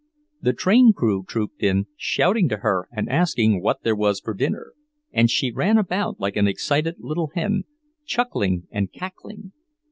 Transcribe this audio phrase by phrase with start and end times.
[0.41, 4.73] The train crew trooped in, shouting to her and asking what there was for dinner,
[5.11, 7.65] and she ran about like an excited little hen,
[8.03, 9.51] chuckling and cackling.